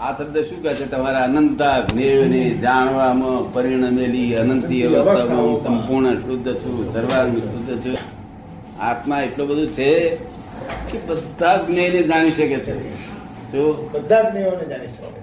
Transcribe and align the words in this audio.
આ 0.00 0.18
શબ્દ 0.18 0.38
શું 0.38 0.62
કહે 0.62 0.74
છે? 0.74 0.86
તમારા 0.90 1.18
અનંતા 1.18 1.80
જ્ઞેયને 1.80 2.50
જાણવામાં 2.50 3.52
પરિણમેલી 3.52 4.34
અનંતી 4.36 4.82
અવસ્થામાં 4.82 5.44
હું 5.44 5.62
સંપૂર્ણ 5.62 6.14
શુદ્ધ 6.14 6.54
છું 6.54 6.92
સર્વાંગ 6.92 7.36
શુદ્ધ 7.36 7.84
છું. 7.84 7.96
આત્મા 8.82 9.20
એટલું 9.20 9.48
બધું 9.48 9.72
છે 9.72 10.16
કે 10.92 10.98
બધા 10.98 11.56
જ્ઞેયને 11.56 12.02
જાણી 12.02 12.30
શકે 12.30 12.56
છે. 12.56 12.94
જો 13.52 13.90
બધા 13.92 14.22
જ્ઞેયોને 14.22 14.64
જાણી 14.64 14.86
શકે 14.86 15.22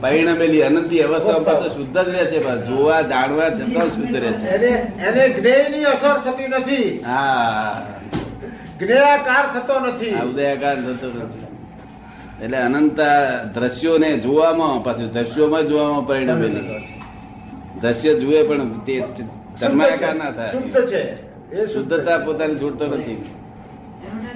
પરિણમેલી 0.00 0.62
અનંતી 0.62 1.00
અવસ્થામાં 1.00 1.62
તો 1.62 1.68
શુદ્ધ 1.68 1.98
જ 1.98 2.08
રહે 2.08 2.24
છે 2.24 2.42
જોવા 2.66 3.00
જાણવા 3.00 3.50
છતાં 3.50 3.88
શુદ્ધ 3.88 4.16
રહે 4.16 4.32
છે. 4.32 4.46
એને 4.46 4.92
એને 5.06 5.28
જ્ઞેયની 5.28 5.84
અસર 5.84 6.16
થતી 6.16 6.48
નથી. 6.48 7.02
હા. 7.06 7.86
જ્ઞેયાકાર 8.80 9.58
થતો 9.58 9.80
નથી. 9.80 10.14
ઉદયાકાર 10.14 10.82
થતો 10.82 11.06
નથી. 11.06 11.53
એટલે 12.42 12.56
અનંત 12.56 13.00
દ્રશ્યોને 13.54 14.18
જોવામાં 14.18 14.84
પાછું 14.84 15.12
દ્રશ્યોમાં 15.12 15.62
જોવામાં 15.62 16.06
પરિણમેલી 16.06 16.60
દ્રશ્ય. 17.80 18.14
જુએ 18.14 18.42
પણ 18.42 18.78
તે 18.78 19.02
તન્માયાકાર 19.60 20.14
ના 20.14 20.30
થાય. 20.30 20.52
શુદ્ધ 20.52 20.86
છે. 20.86 21.02
એ 21.52 21.66
શુદ્ધતા 21.66 22.18
પોતાની 22.18 22.54
છૂટતો 22.54 22.86
નથી. 22.86 23.30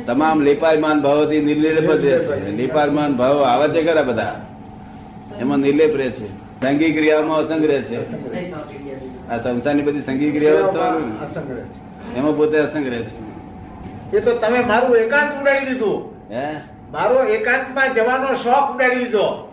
તમામ 0.07 0.41
લેપાયમાન 0.41 1.01
ભાવોથી 1.01 1.41
નિર્લેપ 1.41 1.93
જ 1.93 2.07
રહે 2.07 2.19
છે. 2.19 2.57
લેપાયમાન 2.57 3.17
ભાવો 3.17 3.39
આવે 3.39 3.69
છે 3.69 3.87
ખરા 3.87 4.03
બધા? 4.03 4.41
એમાં 5.41 5.59
નિર્લેપ 5.59 5.97
રહે 5.97 6.11
છે. 6.11 6.27
સંગી 6.61 6.93
ક્રિયાઓમાં 6.93 7.39
અસંગ 7.39 7.65
રહે 7.65 7.83
છે. 7.83 7.99
આ 9.29 9.39
સંસારની 9.39 9.83
બધી 9.83 10.03
સંગી 10.03 10.31
ક્રિયાઓ 10.31 10.73
એમાં 12.17 12.37
પોતે 12.37 12.59
અસંગ 12.59 12.89
રહે 12.89 12.99
છે 12.99 13.05
છે. 13.05 14.17
એ 14.17 14.21
તો 14.21 14.33
તમે 14.33 14.61
મારું 14.61 14.97
એકાંત 14.97 15.41
ઉડાડી 15.41 15.67
દીધું. 15.67 16.13
હે? 16.31 16.78
મારો 16.93 17.25
એકાંતમાં 17.25 17.95
જવાનો 17.95 18.35
શોખ 18.35 18.75
ઉડાડી 18.75 18.99
દીધો 18.99 19.49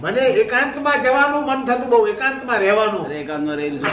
મને 0.00 0.20
એકાંતમાં 0.20 1.02
જવાનું 1.02 1.46
મન 1.46 1.64
થતું 1.64 1.90
બહુ 1.90 2.06
એકાંતમાં 2.06 2.58
રહેવાનું. 2.58 3.12
એકાંતમાં 3.12 3.56
રહેલું? 3.56 3.80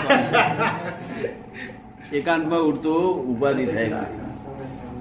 એકાંતમાં 2.14 2.60
ઉઠતું 2.60 3.26
ઉપાધિ 3.26 3.66
થાય. 3.66 4.06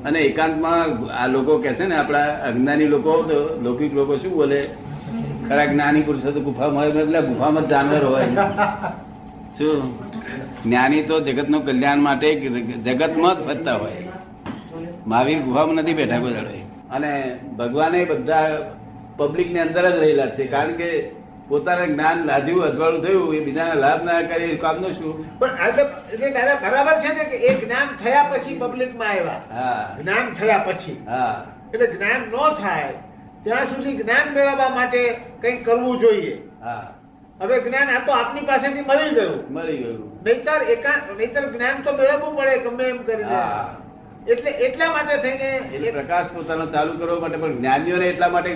અને 0.04 0.18
એકાંતમાં 0.18 1.12
આ 1.12 1.26
લોકો 1.26 1.58
કે 1.58 1.74
છે 1.74 1.84
ને 1.84 1.96
આપણા 1.96 2.20
અજ્ઞાની 2.20 2.86
લોકો 2.86 3.22
તો 3.22 3.62
લૌકિક 3.62 3.94
લોકો 3.94 4.16
શું 4.16 4.32
બોલે? 4.32 4.70
ખરા 5.48 5.64
જ્ઞાની 5.64 6.02
પુરુષો 6.02 6.30
તો 6.30 6.40
ગુફામાં 6.40 6.84
હોય 6.84 6.90
એટલે 6.90 7.20
ગુફામાં 7.20 7.62
જ 7.62 7.68
જાનવર 7.68 8.04
હોય. 8.04 8.26
શું? 9.58 9.98
જ્ઞાની 10.64 11.02
તો 11.02 11.20
જગતનું 11.20 11.66
કલ્યાણ 11.66 11.98
માટે 11.98 12.50
જગતમાં 12.84 13.36
જ 13.36 13.46
ફરતા 13.46 13.76
હોય. 13.76 13.92
મહાવીર 15.06 15.42
ગુફામાં 15.42 15.74
નથી 15.74 15.94
બેઠા 15.94 16.18
કોઈ. 16.18 16.64
અને 16.94 17.38
ભગવાને 17.56 18.04
બધા 18.04 18.72
પબ્લિકની 19.16 19.60
અંદર 19.60 19.90
જ 19.90 19.98
રહેલા 19.98 20.26
છે. 20.26 20.46
કારણ 20.46 20.72
કે 20.72 21.10
પોતાને 21.48 21.86
જ્ઞાન 21.86 22.24
લાદ્યું 22.24 22.64
અજવાળું 22.64 23.04
થયું 23.04 23.34
એ 23.34 23.40
બીજાને 23.40 23.74
લાભ 23.74 24.04
ના 24.04 24.22
કરે 24.22 24.44
એ 24.44 24.56
કામનું 24.56 24.92
શું? 24.92 25.38
પણ 25.38 25.48
એટલે 26.12 26.30
દાદા 26.30 26.54
બરાબર 26.54 26.92
છે 26.92 27.08
ને 27.08 27.24
કે 27.24 27.36
એ 27.36 27.64
જ્ઞાન 27.64 27.88
થયા 28.04 28.22
પછી 28.22 28.58
પબ્લિકમાં 28.58 29.08
આવ્યા. 29.08 29.42
હા. 29.52 29.96
જ્ઞાન 30.02 30.34
થયા 30.34 30.58
પછી. 30.58 31.04
હા. 31.08 31.46
એટલે 31.74 31.86
જ્ઞાન 31.86 32.20
ન 32.20 32.54
થાય 32.62 32.92
ત્યાં 33.42 33.64
સુધી 33.64 33.96
જ્ઞાન 33.96 34.34
મેળવવા 34.34 34.68
માટે 34.68 35.16
કંઈક 35.40 35.64
કરવું 35.64 36.00
જોઈએ. 36.00 36.42
હા. 36.62 36.94
હવે 37.40 37.60
જ્ઞાન 37.60 37.90
આ 37.90 38.06
તો 38.06 38.12
આપની 38.12 38.40
પાસેથી 38.40 38.80
મળી 38.80 39.14
ગયું. 39.14 39.52
મળી 39.52 39.76
ગયું. 39.76 40.24
નહીતર 40.24 40.62
એકાંત 40.62 41.16
નહીતર 41.16 41.50
જ્ઞાન 41.50 41.82
તો 41.82 41.92
મેળવવું 41.92 42.36
પડે 42.36 42.58
ગમે 42.58 42.84
એમ 42.84 43.02
કરીને. 43.02 43.28
હા. 43.28 43.76
એટલે 44.32 44.50
એટલા 44.66 44.90
માટે 44.92 45.16
થઈને 45.16 45.90
પ્રકાશ 45.90 46.28
પોતાનો 46.34 46.66
ચાલુ 46.66 46.92
કરવા 46.98 47.20
માટે 47.20 47.36
પણ 47.36 47.56
જ્ઞાનીઓને 47.58 48.06
એટલા 48.08 48.28
માટે 48.28 48.50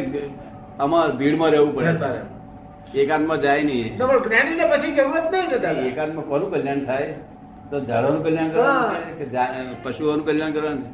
આમાં 0.81 1.17
ભીડમાં 1.19 1.51
રહેવું 1.51 1.73
પડે. 1.77 2.21
એકાંતમાં 3.03 3.41
જાય 3.41 3.63
નહીં. 3.63 3.89
જ્ઞાનીને 4.27 4.65
પછી 4.73 4.93
જરૂરત 4.99 5.27
નહીં 5.33 5.51
દાદા. 5.51 5.71
એકાંતમાં 5.91 6.27
કોનું 6.27 6.51
કલ્યાણ 6.51 6.85
થાય? 6.85 7.15
તો 7.71 7.77
ઝાડોનું 7.85 8.25
કલ્યાણ 8.25 8.51
કરવાનું 8.51 9.19
કે 9.19 9.25
પશુઓનું 9.83 10.25
કલ્યાણ 10.27 10.53
કરવાનું 10.53 10.83
છે 10.83 10.91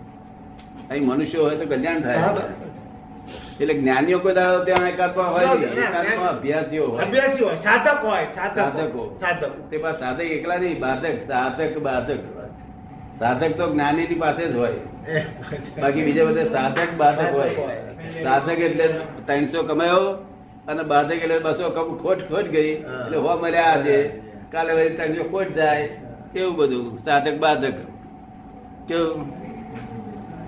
અહીં 0.91 1.05
મનુષ્ય 1.09 1.39
હોય 1.39 1.57
તો 1.57 1.67
કલ્યાણ 1.75 2.01
થાય. 2.01 2.21
એટલે 3.61 3.75
જ્ઞાનીઓ 3.75 4.19
કોઈ 4.25 4.35
દાડો 4.35 4.59
ત્યાં 4.65 4.89
એકાંતમાં 4.93 5.31
હોય 5.35 5.45
એકાંતમાં 5.67 6.31
અભ્યાસીઓ 6.31 6.85
હોય. 6.87 7.05
અભ્યાસીઓ 7.07 7.49
સાધક 7.67 7.99
હોય 8.09 8.27
સાધકો. 8.39 9.03
સાધકો. 9.21 9.69
તે 9.71 9.77
પાછા 9.85 10.01
સાધક 10.01 10.27
એકલા 10.39 10.59
નહીં 10.65 10.81
બાધક 10.87 11.17
સાધક 11.29 11.79
બાધક. 11.89 12.21
સાધક 13.19 13.57
તો 13.57 13.73
જ્ઞાની 13.73 14.07
ની 14.07 14.15
પાસે 14.15 14.49
જ 14.49 14.57
હોય. 14.57 14.73
બાકી 15.83 16.03
બીજા 16.03 16.25
બધા 16.25 16.45
સાધક 16.45 16.91
બાધક 16.97 17.33
હોય. 17.33 17.49
સાધક 18.25 18.59
એટલે 18.59 18.87
ત્રણસો 19.27 19.63
કમાયો 19.63 20.07
અને 20.69 20.83
બાધક 20.83 21.13
એટલે 21.13 21.39
બસો 21.39 21.71
કમ 21.71 21.97
ખોટ 21.97 22.19
ખોટ 22.29 22.49
ગઈ. 22.49 22.73
એટલે 22.73 23.17
હો 23.17 23.39
મર્યા 23.39 23.63
આજે. 23.63 23.99
કાલે 24.53 24.73
વળી 24.73 24.97
ત્રણસો 24.97 25.25
ખોટ 25.25 25.55
જાય. 25.55 25.89
એવું 26.35 26.57
બધું? 26.57 26.99
સાધક 27.05 27.39
બાધક. 27.39 27.75
કેવું? 28.89 29.25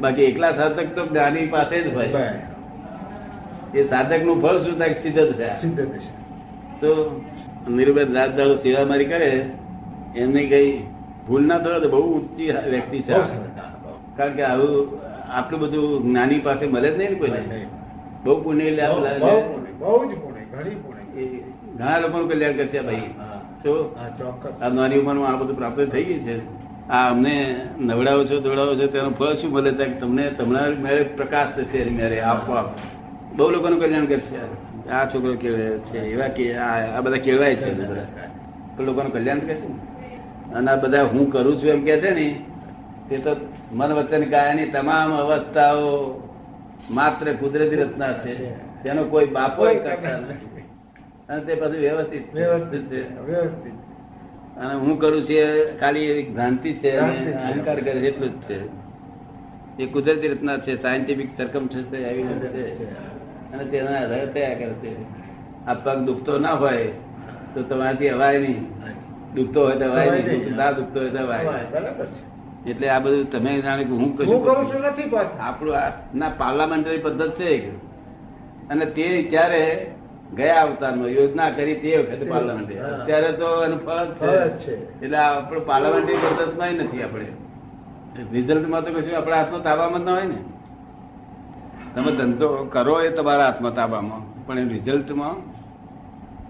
બાકી 0.01 0.23
એકલા 0.23 0.53
સાધક 0.53 0.95
તો 0.95 1.07
જ્ઞાની 1.07 1.47
પાસે 1.47 1.81
જ 1.81 1.95
હોય. 1.95 2.09
એ 3.75 3.85
સાધકનું 3.85 4.43
ફળ 4.43 4.59
શું 4.59 4.79
થાય? 4.79 4.95
સિદ્ધ 4.95 5.33
થાય. 5.37 5.57
તો 6.81 7.23
નિર્ભય 7.69 8.05
રાત 8.15 8.37
દાડો 8.37 8.55
સેવા 8.55 8.85
મારી 8.85 9.05
કરે 9.05 9.31
એમને 10.17 10.43
કઈ 10.45 10.71
ભૂલ 11.27 11.43
ના 11.47 11.59
થયો 11.59 11.81
તો 11.81 11.89
બહુ 11.89 12.01
ઊંચી 12.15 12.51
વ્યક્તિ 12.71 12.99
છે. 13.03 13.15
કારણ 14.17 14.35
કે 14.37 14.43
આવું 14.43 14.75
આટલું 15.31 15.61
બધું 15.61 16.03
જ્ઞાની 16.03 16.39
પાસે 16.39 16.67
મળે 16.67 16.89
જ 16.91 16.97
નહીં 16.99 17.11
ને 17.11 17.19
કોઈને. 17.19 17.41
બહુ 18.25 18.33
પુણ્ય 18.43 18.65
ઘણી 20.53 22.03
લોકોનું 22.03 22.29
કલ્યાણ 22.31 22.53
કરશે 22.53 22.81
ભાઈ. 22.81 23.11
શું? 23.63 23.79
આ 24.63 24.69
નાની 24.69 24.99
ઉંમરમાં 25.01 25.29
આ 25.33 25.37
બધું 25.37 25.57
પ્રાપ્ત 25.57 25.81
થઈ 25.93 26.05
ગયું 26.05 26.21
છે. 26.21 26.37
આ 26.91 27.11
અમને 27.11 27.35
નવડાવો 27.81 28.23
છો 28.25 28.37
દોડાવો 28.41 28.73
છો 28.75 28.87
તેનું 28.87 29.15
ફળ 29.19 29.33
શું 29.33 29.51
મળે 29.53 29.71
ત્યાં? 29.71 29.99
તમને 30.01 30.25
તમારા 30.31 30.73
મેળે 30.85 31.03
પ્રકાશ 31.19 31.51
થશે 31.57 31.85
મેળે. 31.99 32.19
આપોઆપ 32.21 32.67
બહુ 33.37 33.51
લોકોનું 33.51 33.79
કલ્યાણ 33.81 34.07
કરશે 34.07 34.37
આ. 34.91 35.05
છોકરો 35.11 35.35
કેળવે 35.35 35.67
છે 35.79 35.99
એવા 36.15 36.29
કે 36.29 36.45
આ 36.55 36.97
આ 36.97 37.01
બધા 37.01 37.21
કેળવાય 37.27 37.55
છે 37.55 37.71
લોકોનું 38.89 39.13
કલ્યાણ 39.13 39.39
કરશે 39.39 39.69
ને? 39.69 39.77
અને 40.57 40.71
આ 40.71 40.77
બધા 40.77 41.03
હું 41.03 41.31
કરું 41.31 41.63
છું 41.63 41.69
એમ 41.69 41.85
કે 41.85 42.01
છે 42.01 42.11
ને 42.11 42.45
તે 43.09 43.17
તો 43.17 43.37
મન 43.73 43.93
વચન 43.93 44.31
કાયાની 44.31 44.67
તમામ 44.67 45.13
અવસ્થાઓ 45.13 46.23
માત્ર 46.91 47.33
કુદરતી 47.33 47.77
રચના 47.77 48.13
છે. 48.13 48.55
તેનો 48.83 49.05
કોઈ 49.05 49.27
બાપો 49.27 49.65
કરતા 49.65 50.19
નથી. 50.19 50.63
અને 51.29 51.45
તે 51.45 51.55
બધું 51.55 51.81
વ્યવસ્થિત 51.81 52.35
વ્યવસ્થિત 52.35 52.91
છે. 52.91 53.21
વ્યવસ્થિત. 53.21 53.73
અને 54.59 54.75
હું 54.75 54.99
કરું 54.99 55.23
છું 55.23 55.37
એ 55.37 55.79
ખાલી 55.81 56.05
એક 56.05 56.35
ભ્રાંતિ 56.35 56.73
છે 56.73 56.97
અને 56.97 57.33
અહંકાર 57.33 57.81
કરે 57.81 57.93
છે 57.93 58.09
એટલું 58.09 58.31
જ 58.31 58.43
છે. 58.43 58.59
એ 59.83 59.87
કુદરતી 59.87 60.29
રચના 60.29 60.57
છે. 60.57 60.83
સાયન્ટિફિક 60.83 61.37
સરકમ 61.37 61.67
છે. 61.67 61.97
એવિડન્સ 61.97 62.53
છે. 62.53 62.85
અને 63.53 63.65
તેના 63.65 64.01
આધારે 64.01 64.27
તૈયાર 64.27 64.55
કરે 64.55 64.75
છે 64.75 64.93
આ 65.67 65.75
પગ 65.75 65.99
દુખતો 65.99 66.39
ના 66.39 66.53
હોય 66.53 66.85
તો 67.55 67.63
તમારાથી 67.63 68.09
અવાય 68.09 68.39
નહીં. 68.39 68.67
દુખતો 69.37 69.61
હોય 69.61 69.77
તો 69.77 69.87
નહીં 69.89 70.57
ના 70.57 70.71
દુખતો 70.73 70.99
હોય 71.01 71.11
તો 71.11 71.23
છે. 72.05 72.71
એટલે 72.71 72.87
આ 72.91 73.01
બધું 73.01 73.27
તમે 73.31 73.51
જાણે 73.63 73.85
કે 73.85 73.95
હું 73.95 74.11
કશું 74.17 74.41
કરું 74.45 74.65
છું 74.71 74.83
નથી 74.91 75.09
આપણું 75.41 75.77
ના 76.15 76.31
પાર્લામેન્ટરી 76.39 76.99
પદ્ધત 76.99 77.39
છે 77.39 77.51
અને 78.71 78.85
તે 78.87 79.05
ક્યારે 79.31 79.63
ગયા 80.35 80.63
અવતારમાં 80.63 81.11
યોજના 81.17 81.51
કરી 81.51 81.77
તે 81.83 81.91
વખતે 82.01 82.25
પાર્લામેન્ટ 82.25 82.71
અત્યારે 82.93 83.31
તો 83.33 83.49
એનું 83.65 83.81
ફળ 83.87 84.09
છે. 84.21 84.33
છે. 84.63 84.75
એટલે 85.03 85.19
આપણે 85.19 85.61
પાર્લામેન્ટરી 85.61 86.19
પદ્ધતમાં 86.25 86.75
નથી 86.85 87.03
આપણે. 87.03 87.29
રિઝલ્ટમાં 88.33 88.83
તો 88.85 88.91
કશું 88.93 89.17
આપણા 89.17 89.39
હાથમાં 89.39 89.63
તાબામાં 89.63 90.03
જ 90.03 90.07
ના 90.07 90.15
હોય 90.15 90.27
ને. 90.27 90.39
તમે 91.95 92.11
ધંધો 92.13 92.49
કરો 92.75 92.95
એ 93.01 93.11
તમારા 93.11 93.47
હાથમાં 93.47 93.75
તાબામાં 93.75 94.23
પણ 94.47 94.59
એ 94.59 94.73
રિઝલ્ટમાં 94.75 95.37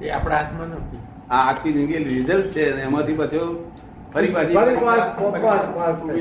એ 0.03 0.06
આપણા 0.11 0.39
હાથમાં 0.39 0.69
નથી. 0.79 1.03
આ 1.31 1.43
આખી 1.50 1.73
જિંદગી 1.73 2.05
રિઝલ્ટ 2.05 2.46
છે 2.55 2.64
એમાંથી 2.82 3.12
પાછું 3.12 3.50
ફરી 4.12 4.28
પાછી 4.28 4.55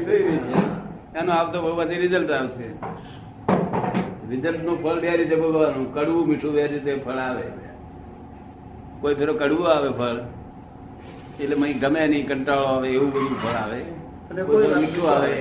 થઈ 0.06 0.24
રહી 0.28 0.40
છે. 0.46 0.56
એનો 1.20 1.32
આવતો 1.32 1.58
બહુ 1.62 1.72
પછી 1.82 2.00
રિઝલ્ટ 2.04 2.32
આવશે. 2.32 2.68
રિઝલ્ટનું 4.30 4.78
ફળ 4.84 5.00
બે 5.00 5.18
રીતે 5.18 5.36
ભોગવવાનું 5.36 5.86
કડવું 5.94 6.28
મીઠું 6.28 6.52
બે 6.54 6.68
રીતે 6.68 6.92
ફળ 7.06 7.20
આવે. 7.28 7.46
કોઈ 9.02 9.16
ફેરો 9.16 9.34
કડવું 9.34 9.68
આવે 9.72 9.90
ફળ 10.00 10.18
એટલે 11.40 11.56
મય 11.56 11.74
ગમે 11.74 12.08
નહીં 12.08 12.26
કંટાળો 12.28 12.66
આવે 12.66 12.88
એવું 12.90 13.10
બધું 13.14 13.38
ફળ 13.42 13.58
આવે. 13.64 13.80
મીઠું 14.82 15.08
આવે. 15.10 15.32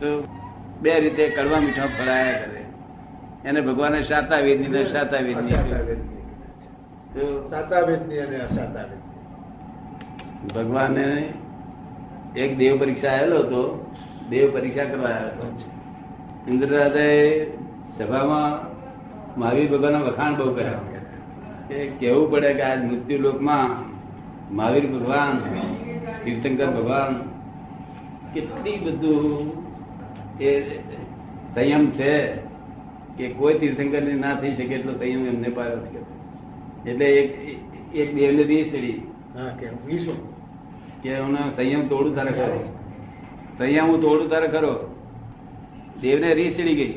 તો 0.00 0.08
બે 0.82 0.92
રીતે 1.00 1.24
કડવા 1.28 1.60
મીઠા 1.60 1.88
ફળ 1.98 2.08
આયા 2.08 2.42
કરે. 2.46 2.62
એને 3.44 3.60
ભગવાને 3.60 3.98
શાતા 4.02 4.40
વેદની 4.40 4.68
ને 4.68 4.80
અને. 7.22 8.96
ભગવાને 10.54 11.28
એક 12.36 12.58
દેવ 12.58 12.80
પરીક્ષા 12.80 13.08
આવેલો 13.08 13.38
હતો 13.38 13.92
દેવ 14.30 14.52
પરીક્ષા 14.52 14.84
કરવા 14.84 15.08
આવ્યો 15.08 15.26
હતો. 15.26 15.54
ઇન્દ્રરાજાએ 16.48 17.46
સભામાં 17.96 18.76
મહાવીર 19.40 19.70
ભગવાનના 19.70 19.98
વખાણ 19.98 20.36
બહુ 20.36 20.54
કર્યા. 20.54 20.72
કે 21.68 21.86
કેવું 21.86 22.30
પડે 22.30 22.54
કે 22.54 22.62
આ 22.62 22.82
મૃત્યુ 22.82 23.18
લોકમાં 23.18 23.96
મહાવીર 24.54 24.86
ભગવાન 24.86 25.38
તીર્થંકર 26.24 26.66
ભગવાન 26.66 27.28
કેટલી 28.34 28.78
બધું 28.78 29.52
એ 30.40 30.78
સંયમ 31.54 31.90
છે 31.90 32.28
કે 33.16 33.28
કોઈ 33.28 33.58
તીર્થંકર 33.58 34.02
ના 34.02 34.34
થઈ 34.34 34.54
શકે 34.54 34.74
એટલો 34.74 34.92
સંયમ 34.92 35.26
એમને 35.26 35.48
પાડ્યો 35.48 35.80
છે. 35.80 36.16
એટલે 36.86 37.06
એક 37.20 37.30
એક 37.94 38.08
દેવને 38.14 38.44
દીસ 38.44 38.66
ચડી 38.72 38.98
હા 39.36 39.50
કે 39.60 39.66
કે 41.02 41.18
હું 41.18 41.34
સંયમ 41.56 41.82
તોડું 41.88 42.14
તારે 42.16 42.32
ખરો. 42.32 42.58
સંયમ 43.58 43.86
હું 43.90 44.00
તોડું 44.00 44.30
તારે 44.30 44.48
ખરો. 44.48 44.72
દેવને 46.00 46.28
રીસ 46.34 46.56
ચડી 46.56 46.74
ગઈ. 46.74 46.94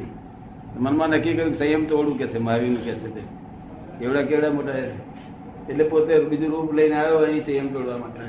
મનમાં 0.77 1.09
નક્કી 1.09 1.33
કર્યું 1.33 1.53
સંયમ 1.53 1.83
તોડું 1.85 2.17
કે 2.17 2.27
છે 2.27 2.39
મહાવીરનું 2.39 2.83
કે 2.83 2.93
છે 2.93 3.09
તે. 3.15 3.23
એવડા 4.03 4.21
કેવડા 4.21 4.51
મોટા 4.51 4.77
એટલે 5.69 5.83
પોતે 5.83 6.13
બીજું 6.19 6.49
રૂપ 6.49 6.73
લઈને 6.73 6.95
આવ્યો 6.95 7.19
અહીં 7.19 7.45
સંયમ 7.45 7.67
તોડવા 7.73 7.97
માટે. 7.97 8.21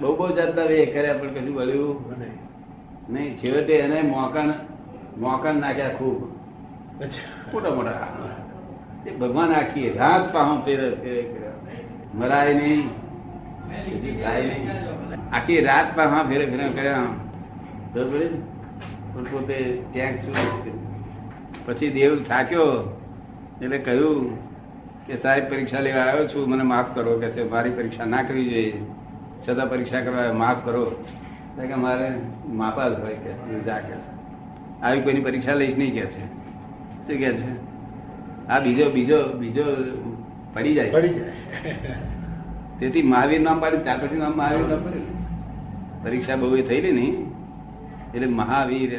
બહુ 0.00 0.16
બહુ 0.16 0.28
જાતના 0.36 0.64
વે 0.64 0.86
કર્યા 0.86 1.18
પણ 1.20 1.32
કશું 1.34 1.54
વળ્યું 1.56 1.96
નહીં. 3.12 3.36
છેવટે 3.36 3.74
એને 3.76 4.02
મોકાણ 4.02 4.52
મોકાણ 5.18 5.54
નાખ્યા 5.54 5.96
ખૂબ. 5.98 6.18
મોટા 7.52 7.74
મોટા. 7.74 8.39
એ 9.06 9.10
ભગવાન 9.10 9.52
આખી 9.52 9.90
રાત 9.90 10.32
પાહો 10.32 10.60
ફેરે 10.60 11.34
મરાય 12.14 12.54
નહીં. 12.54 12.88
પછી 12.88 14.20
થાય 14.22 14.42
નહીં. 14.42 14.68
આખી 15.32 15.60
રાત 15.60 15.96
પાહા 15.96 16.22
ફેરે 16.22 16.46
ફેરે 16.46 16.68
કર્યા. 16.68 17.02
બરોબર 17.94 19.22
પોતે 19.22 19.82
ત્યાં 19.92 20.12
છું. 20.12 20.34
પછી 21.66 21.90
દેવ 21.90 22.22
થાક્યો. 22.22 23.00
એટલે 23.62 23.78
કહ્યું 23.78 24.38
કે, 25.06 25.16
સાહેબ, 25.16 25.50
પરીક્ષા 25.50 25.80
લેવા 25.80 26.00
આવ્યો 26.00 26.26
છું. 26.26 26.48
મને 26.48 26.62
માફ 26.62 26.94
કરો. 26.94 27.18
કે 27.18 27.30
છે, 27.30 27.50
મારી 27.50 27.70
પરીક્ષા 27.70 28.04
ના 28.04 28.22
કરવી 28.22 28.50
જોઈએ. 28.50 28.82
છતાં 29.48 29.70
પરીક્ષા 29.70 30.00
કરવા 30.00 30.32
માફ 30.32 30.64
કરો. 30.64 31.04
કે 31.56 31.74
મારે 31.74 32.12
માપા 32.48 32.88
જ 32.88 33.00
હોય 33.00 33.14
કે 33.14 33.60
જા 33.60 33.78
કે 33.78 33.94
છે. 33.94 34.20
આવી 34.82 35.00
કોઈની 35.00 35.20
પરીક્ષા 35.20 35.54
લઈશ 35.54 35.78
નહીં 35.78 35.92
કે 35.92 36.06
છે. 36.06 36.26
શું 37.06 37.18
કે 37.18 37.32
છે? 37.32 37.69
આ 38.50 38.58
બીજો 38.58 38.84
બીજો 38.90 39.18
બીજો 39.40 39.64
પડી 40.54 40.74
જાય. 40.74 40.90
પડી 40.90 41.14
જાય. 41.14 41.32
તેથી 42.78 43.02
મહાવીર 43.02 43.40
નામ 43.46 43.60
પાડ્યું 43.62 43.84
ત્યાર 43.84 44.00
પછી 44.02 44.20
નામ 44.22 44.34
મહાવીર 44.36 44.66
નામ 44.68 44.82
પડ્યું. 44.86 45.08
પરીક્ષા 46.02 46.36
બહુ 46.36 46.56
એ 46.56 46.62
થયેલી 46.62 46.92
ને 46.92 47.06
એટલે 48.14 48.28
મહાવીર 48.40 48.92